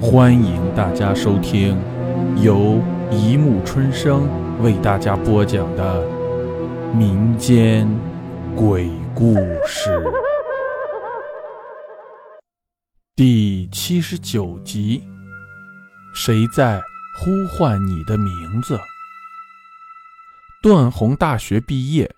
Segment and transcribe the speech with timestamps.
[0.00, 1.76] 欢迎大家收听
[2.40, 4.28] 由一木春生
[4.62, 6.06] 为大家播讲的
[6.94, 7.88] 民间
[8.54, 9.34] 鬼故
[9.66, 10.00] 事
[13.16, 15.02] 第七十九集：
[16.14, 16.80] 谁在
[17.20, 18.78] 呼唤你的名字？
[20.62, 22.08] 段宏大学毕业，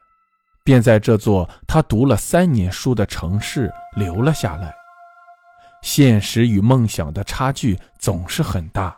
[0.63, 4.80] 便在这座他读了三年书的城市留了下来。
[5.83, 8.97] 现实与梦想的差距总是很大。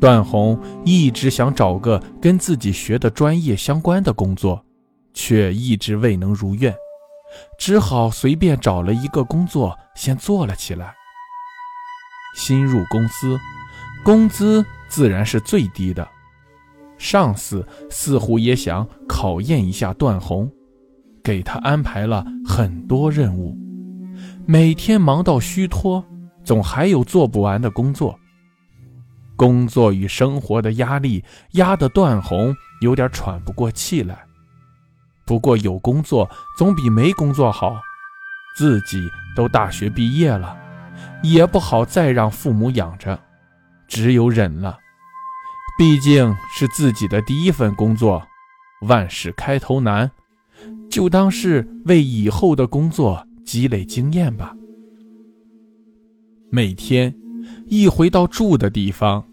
[0.00, 4.64] 段宏一直想找个跟自己学的专业相关的工作，
[5.14, 6.74] 却一直未能如愿，
[7.56, 10.92] 只好随便找了一个工作先做了起来。
[12.34, 13.38] 新入公司，
[14.04, 16.08] 工资自然是最低的。
[16.98, 20.50] 上司似乎也想考验一下段宏，
[21.22, 23.56] 给他安排了很多任务。
[24.46, 26.04] 每天忙到虚脱，
[26.44, 28.18] 总还有做不完的工作。
[29.36, 34.24] 工作与生活的压力压得段红有点喘不过气来。
[35.24, 37.80] 不过有工作总比没工作好，
[38.56, 40.56] 自己都大学毕业了，
[41.22, 43.18] 也不好再让父母养着，
[43.86, 44.78] 只有忍了。
[45.78, 48.22] 毕竟是自己的第一份工作，
[48.82, 50.10] 万事开头难，
[50.90, 53.26] 就当是为以后的工作。
[53.44, 54.54] 积累经验吧。
[56.50, 57.14] 每天
[57.66, 59.24] 一回到住的地方，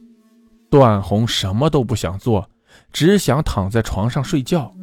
[0.69, 2.49] 段红什么都不想做，
[2.93, 4.73] 只想躺在床上睡觉。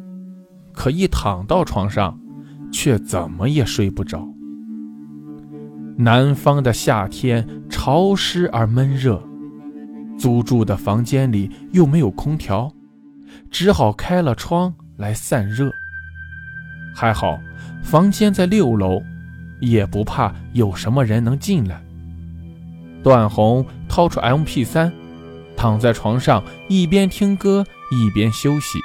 [0.73, 2.19] 可一躺到床上，
[2.71, 4.27] 却怎么也睡不着。
[5.97, 9.19] 南方的夏天潮湿而闷热，
[10.19, 12.71] 租住的房间里又没有空调，
[13.49, 15.71] 只好开了窗来散热。
[16.95, 17.39] 还好，
[17.83, 19.01] 房间在六楼。
[19.59, 21.81] 也不怕有什么人能进来。
[23.03, 24.91] 段宏掏出 M P 三，
[25.55, 28.79] 躺在床上，一边听歌一边休息。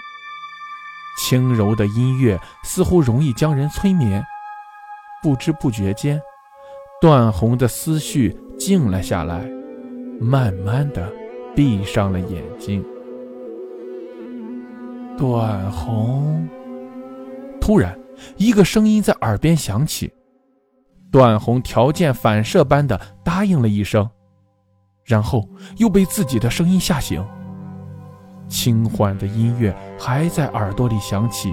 [1.18, 4.24] 轻柔的音乐似乎容易将人催眠。
[5.22, 6.20] 不知不觉间，
[7.00, 9.48] 段宏的思绪静了下来，
[10.20, 11.12] 慢慢的
[11.55, 12.84] 闭上了眼睛。
[15.18, 16.48] 段宏，
[17.61, 17.96] 突然，
[18.36, 20.11] 一个声音在耳边响起。
[21.12, 24.08] 段宏条件反射般的答应了一声，
[25.05, 25.46] 然后
[25.77, 27.23] 又被自己的声音吓醒。
[28.48, 31.52] 轻缓的音乐还在耳朵里响起，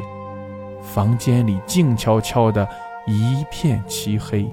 [0.82, 2.68] 房间里静悄悄的，
[3.06, 4.50] 一片漆黑，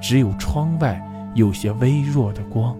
[0.00, 1.00] 只有窗外
[1.36, 2.76] 有些微弱的光。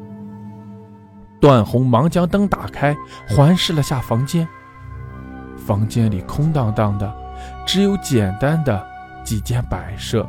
[1.40, 2.94] 段宏忙将灯打开，
[3.28, 4.46] 环视了下房间。
[5.56, 7.14] 房间里空荡荡的，
[7.64, 8.84] 只有简单的
[9.24, 10.28] 几件摆设。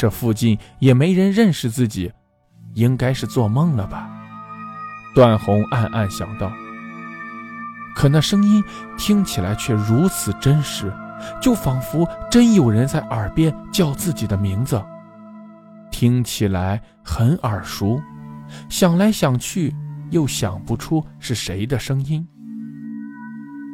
[0.00, 2.10] 这附近也没人认识自己，
[2.72, 4.08] 应该是做梦了吧？
[5.14, 6.50] 段宏暗暗想到。
[7.94, 8.64] 可那声音
[8.96, 10.90] 听起来却如此真实，
[11.38, 14.82] 就仿佛真有人在耳边叫自己的名字，
[15.90, 18.00] 听起来很耳熟，
[18.70, 19.70] 想来想去
[20.12, 22.26] 又想不出是谁的声音。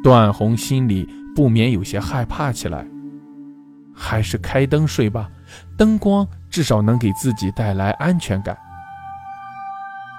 [0.03, 2.85] 段宏心里不免有些害怕起来，
[3.95, 5.29] 还是开灯睡吧。
[5.77, 8.57] 灯光至少能给自己带来安全感。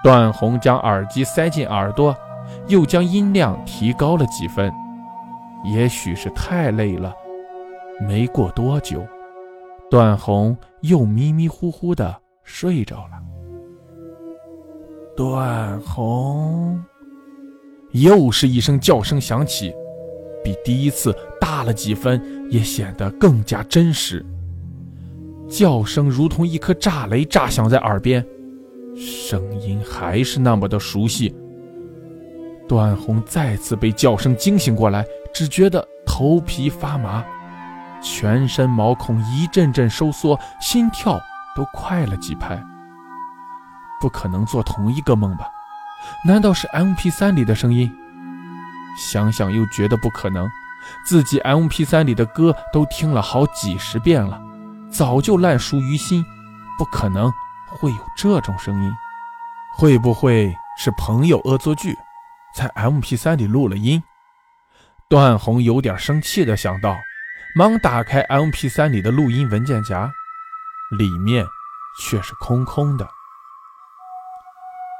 [0.03, 2.15] 段宏将耳机塞进耳朵，
[2.67, 4.71] 又将音量提高了几分。
[5.65, 7.13] 也许是太累了，
[8.07, 9.05] 没过多久，
[9.89, 13.19] 段宏又迷迷糊糊的睡着了。
[15.17, 16.81] 段宏，
[17.91, 19.73] 又是一声叫声响起，
[20.41, 24.25] 比第一次大了几分，也显得更加真实。
[25.49, 28.25] 叫声如同一颗炸雷炸响在耳边，
[28.95, 31.35] 声音还是那么的熟悉。
[32.67, 37.25] 段宏再次被叫声惊醒过来，只觉得头皮发麻，
[38.01, 41.19] 全身毛孔一阵阵收缩，心跳
[41.55, 42.61] 都快了几拍。
[43.99, 45.47] 不可能做同一个梦吧？
[46.23, 47.91] 难道是 MP3 里的声音？
[48.97, 50.47] 想想又觉得不可能，
[51.05, 54.39] 自己 MP3 里的歌都听了好几十遍了。
[54.91, 56.25] 早就烂熟于心，
[56.77, 57.31] 不可能
[57.67, 58.91] 会有这种声音。
[59.77, 61.95] 会不会是朋友恶作剧，
[62.53, 64.01] 在 MP3 里录了音？
[65.07, 66.97] 段宏有点生气的想到，
[67.55, 70.11] 忙打开 MP3 里的录音文件夹，
[70.97, 71.45] 里面
[72.01, 73.07] 却是空空的。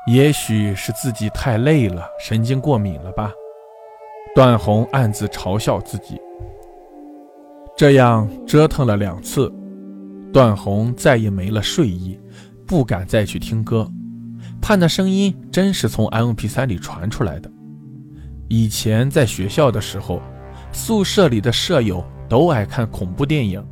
[0.08, 3.32] 也许是自己太累了，神经过敏了吧？
[4.34, 6.20] 段宏暗自嘲笑自己。
[7.76, 9.54] 这样折腾了两次。
[10.32, 12.20] 段宏再也没了睡意，
[12.66, 13.92] 不敢再去听歌。
[14.62, 17.52] 怕那声音真是从 MP3 里传出来的。
[18.48, 20.22] 以前在学校的时候，
[20.72, 23.66] 宿舍里的舍友都爱看恐怖电影，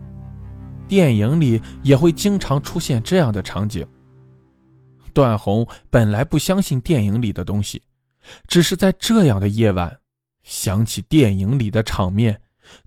[0.88, 3.86] 电影里也会经常出现这样的场景。
[5.14, 7.82] 段宏本来不相信电影里的东西，
[8.48, 9.96] 只是在这样的夜晚，
[10.44, 12.40] 想起电影里的场面，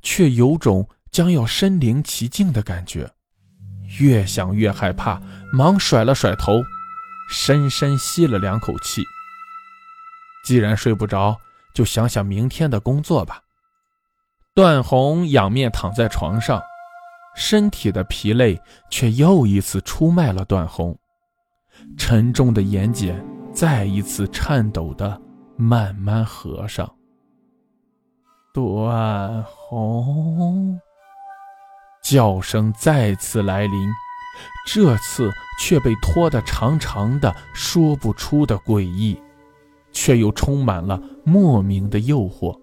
[0.03, 3.09] 却有种将要身临其境的感觉。
[4.01, 5.21] 越想越害怕，
[5.53, 6.63] 忙甩了甩头，
[7.31, 9.05] 深深吸了两口气。
[10.45, 11.39] 既然睡不着，
[11.75, 13.41] 就想想明天的工作吧。
[14.55, 16.61] 段宏仰面躺在床上，
[17.37, 18.61] 身体的疲累
[18.91, 20.99] 却又一次出卖了段宏。
[21.97, 23.15] 沉重的眼睑
[23.53, 25.21] 再一次颤抖的
[25.57, 26.91] 慢慢合上。
[28.53, 30.81] 段宏。
[32.11, 33.89] 叫声再次来临，
[34.67, 35.31] 这次
[35.61, 39.17] 却被拖得长长的，说不出的诡异，
[39.93, 42.59] 却又充满了莫名的诱惑。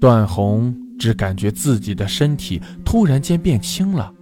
[0.00, 4.14] 段宏只感觉自己的身体突然间变轻了，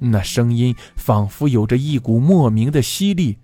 [0.00, 3.38] 那声音仿佛有着一股莫名的吸力，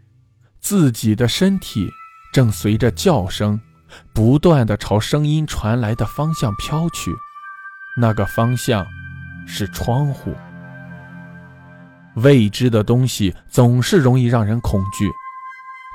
[0.59, 1.89] 自己的身体
[2.33, 3.61] 正随着叫声，
[4.13, 7.13] 不断的朝声音传来的方向飘去，
[8.01, 8.85] 那个方向。
[9.49, 10.33] 是窗户。
[12.17, 15.11] 未知的东西总是容易让人恐惧。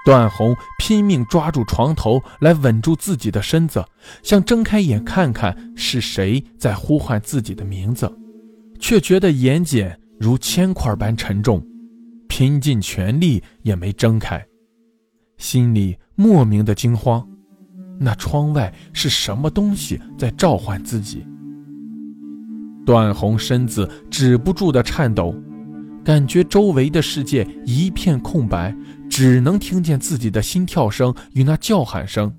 [0.05, 3.85] 段宏拼命抓住床头来稳住自己的身子，
[4.21, 8.13] 想睁开眼看看是谁在呼唤自己的名字，
[8.81, 11.65] 却觉得眼睑如铅块般沉重，
[12.27, 14.45] 拼尽全力也没睁开，
[15.37, 17.25] 心里莫名的惊慌。
[17.97, 21.25] 那窗外是什么东西在召唤自己？
[22.85, 25.33] 段宏身子止不住的颤抖，
[26.03, 28.75] 感觉周围的世界一片空白，
[29.09, 32.33] 只能听见自己的心跳声与那叫喊声，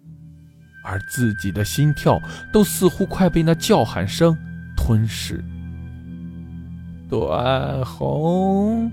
[0.84, 2.20] 而自己的心跳
[2.52, 4.36] 都似乎快被那叫喊声
[4.76, 5.42] 吞噬。
[7.08, 8.90] 段宏，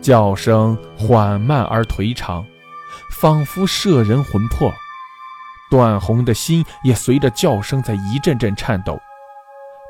[0.00, 2.44] 叫声缓慢而颓长，
[3.20, 4.72] 仿佛摄人魂魄。
[5.70, 8.98] 段宏的心也随着叫声在一阵阵颤抖。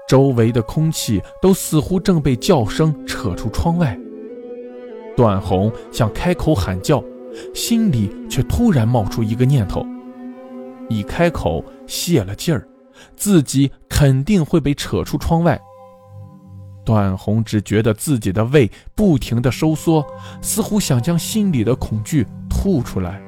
[0.08, 3.98] 周围的空气都似乎正被叫声扯出窗外。
[5.16, 7.02] 段宏想开口喊叫，
[7.54, 9.86] 心里却突然冒出一个念头：
[10.88, 12.66] 一开口泄了劲儿，
[13.16, 15.60] 自己肯定会被扯出窗外。
[16.84, 20.04] 段宏只觉得自己的胃不停地收缩，
[20.40, 23.20] 似乎想将心里的恐惧吐出来。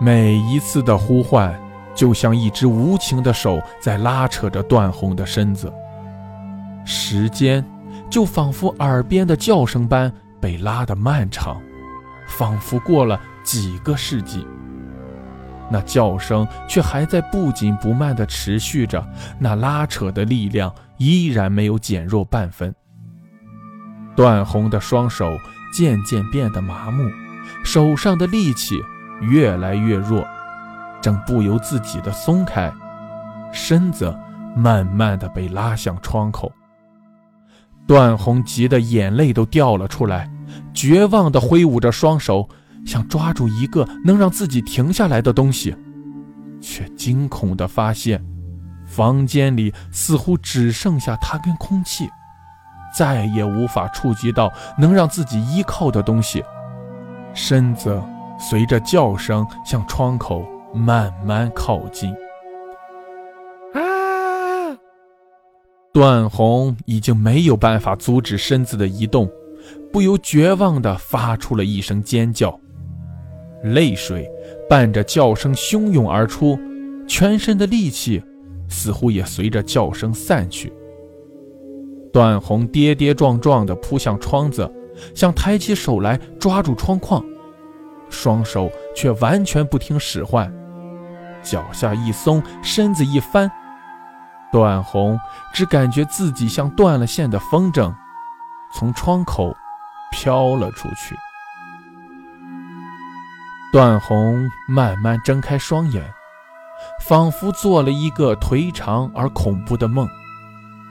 [0.00, 1.69] 每一次的呼唤。
[1.94, 5.72] 就像一只无情的手在拉扯着段宏的身子，
[6.84, 7.64] 时间
[8.08, 11.60] 就仿佛耳边的叫声般被拉得漫长，
[12.26, 14.46] 仿佛过了几个世纪。
[15.72, 19.06] 那叫声却还在不紧不慢地持续着，
[19.38, 22.74] 那拉扯的力量依然没有减弱半分。
[24.16, 25.38] 段宏的双手
[25.72, 27.08] 渐渐变得麻木，
[27.64, 28.82] 手上的力气
[29.20, 30.26] 越来越弱。
[31.00, 32.72] 正不由自己的松开，
[33.52, 34.14] 身子
[34.54, 36.50] 慢慢的被拉向窗口。
[37.86, 40.30] 段宏急得眼泪都掉了出来，
[40.72, 42.48] 绝望的挥舞着双手，
[42.86, 45.76] 想抓住一个能让自己停下来的东西，
[46.60, 48.24] 却惊恐的发现，
[48.86, 52.08] 房间里似乎只剩下他跟空气，
[52.96, 56.44] 再也无法触及到能让自己依靠的东西。
[57.34, 58.00] 身子
[58.38, 60.44] 随着叫声向窗口。
[60.72, 62.10] 慢慢靠近，
[63.74, 64.78] 啊！
[65.92, 69.28] 段宏已经没有办法阻止身子的移动，
[69.92, 72.58] 不由绝望地发出了一声尖叫，
[73.64, 74.30] 泪水
[74.68, 76.56] 伴着叫声汹涌而出，
[77.08, 78.22] 全身的力气
[78.68, 80.72] 似乎也随着叫声散去。
[82.12, 84.72] 段宏跌跌撞撞地扑向窗子，
[85.14, 87.24] 想抬起手来抓住窗框，
[88.08, 90.52] 双手却完全不听使唤。
[91.42, 93.50] 脚下一松，身子一翻，
[94.52, 95.18] 段宏
[95.52, 97.94] 只感觉自己像断了线的风筝，
[98.72, 99.56] 从窗口
[100.10, 101.16] 飘了出去。
[103.72, 106.12] 段宏慢慢睁开双眼，
[107.00, 110.08] 仿佛做了一个颓长而恐怖的梦，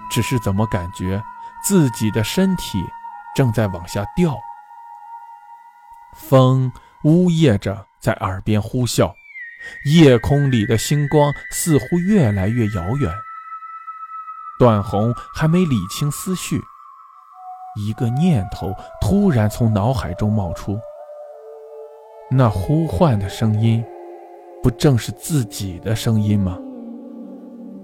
[0.09, 1.21] 只是怎么感觉
[1.63, 2.81] 自己的身体
[3.35, 4.33] 正在往下掉？
[6.13, 6.71] 风
[7.03, 9.13] 呜咽着在耳边呼啸。
[9.85, 13.13] 夜空里的星光似乎越来越遥远。
[14.59, 16.61] 段宏还没理清思绪，
[17.77, 20.77] 一个念头突然从脑海中冒出：
[22.29, 23.83] 那呼唤的声音，
[24.61, 26.57] 不正是自己的声音吗？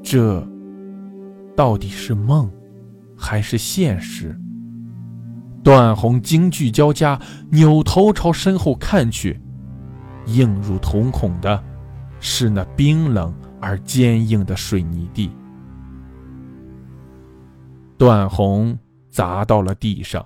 [0.03, 0.45] 这
[1.55, 2.51] 到底是梦，
[3.17, 4.37] 还是现实？
[5.63, 7.19] 段宏惊惧交加，
[7.51, 9.41] 扭头朝身后看去，
[10.27, 11.63] 映入瞳孔的，
[12.19, 15.31] 是那冰冷而坚硬的水泥地。
[17.97, 18.77] 段宏
[19.09, 20.25] 砸到了地上，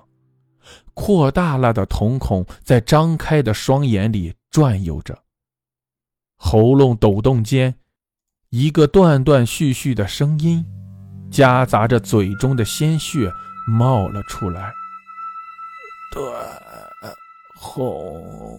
[0.94, 5.16] 扩大了的瞳孔在张开的双眼里转悠着，
[6.36, 7.74] 喉咙抖动间，
[8.48, 10.66] 一个断断续续的声音，
[11.30, 13.30] 夹杂着嘴中的鲜血
[13.68, 14.72] 冒了出来。
[16.12, 16.24] 段
[17.54, 18.58] 红。